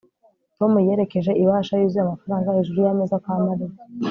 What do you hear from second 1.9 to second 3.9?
amafaranga hejuru yameza kwa mariya